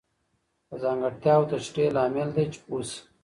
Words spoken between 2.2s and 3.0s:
دی چې پوه سئ.